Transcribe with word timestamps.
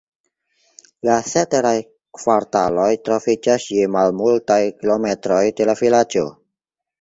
La 1.07 1.17
ceteraj 1.31 1.73
kvartaloj 2.19 2.87
troviĝas 3.09 3.67
je 3.77 3.85
malmultaj 3.97 4.59
kilometroj 4.81 5.43
de 5.61 5.69
la 5.73 5.77
vilaĝo. 5.85 6.27